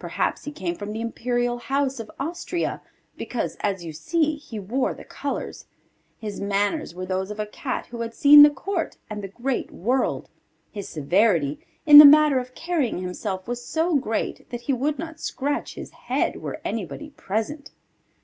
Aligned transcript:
Perhaps 0.00 0.42
he 0.42 0.50
came 0.50 0.74
from 0.74 0.92
the 0.92 1.00
imperial 1.00 1.58
house 1.58 2.00
of 2.00 2.10
Austria, 2.18 2.82
because, 3.16 3.56
as 3.60 3.84
you 3.84 3.92
see, 3.92 4.34
he 4.34 4.58
wore 4.58 4.92
the 4.92 5.04
colours. 5.04 5.66
His 6.18 6.40
manners 6.40 6.96
were 6.96 7.06
those 7.06 7.30
of 7.30 7.38
a 7.38 7.46
Cat 7.46 7.86
who 7.86 8.00
had 8.00 8.12
seen 8.12 8.42
the 8.42 8.50
court 8.50 8.96
and 9.08 9.22
the 9.22 9.28
great 9.28 9.70
world. 9.70 10.30
His 10.72 10.88
severity, 10.88 11.60
in 11.86 11.98
the 11.98 12.04
matter 12.04 12.40
of 12.40 12.56
carrying 12.56 12.98
himself, 12.98 13.46
was 13.46 13.64
so 13.64 13.94
great 13.94 14.50
that 14.50 14.62
he 14.62 14.72
would 14.72 14.98
not 14.98 15.20
scratch 15.20 15.74
his 15.76 15.90
head 15.92 16.42
were 16.42 16.60
anybody 16.64 17.10
present. 17.10 17.70